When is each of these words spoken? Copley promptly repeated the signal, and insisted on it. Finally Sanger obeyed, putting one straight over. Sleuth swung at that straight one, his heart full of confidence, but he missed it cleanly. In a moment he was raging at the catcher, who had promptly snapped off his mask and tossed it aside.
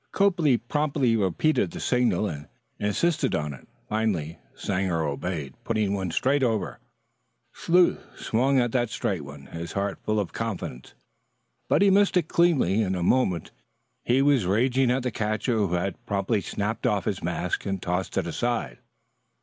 Copley 0.11 0.57
promptly 0.57 1.15
repeated 1.15 1.69
the 1.69 1.79
signal, 1.79 2.27
and 2.27 2.47
insisted 2.79 3.35
on 3.35 3.53
it. 3.53 3.67
Finally 3.87 4.39
Sanger 4.55 5.03
obeyed, 5.03 5.53
putting 5.63 5.93
one 5.93 6.09
straight 6.09 6.41
over. 6.41 6.79
Sleuth 7.53 8.03
swung 8.17 8.59
at 8.59 8.71
that 8.71 8.89
straight 8.89 9.21
one, 9.21 9.45
his 9.45 9.73
heart 9.73 9.99
full 10.01 10.19
of 10.19 10.33
confidence, 10.33 10.95
but 11.69 11.83
he 11.83 11.91
missed 11.91 12.17
it 12.17 12.27
cleanly. 12.27 12.81
In 12.81 12.95
a 12.95 13.03
moment 13.03 13.51
he 14.03 14.23
was 14.23 14.47
raging 14.47 14.89
at 14.89 15.03
the 15.03 15.11
catcher, 15.11 15.53
who 15.55 15.73
had 15.75 16.03
promptly 16.07 16.41
snapped 16.41 16.87
off 16.87 17.05
his 17.05 17.21
mask 17.21 17.67
and 17.67 17.79
tossed 17.79 18.17
it 18.17 18.25
aside. 18.25 18.79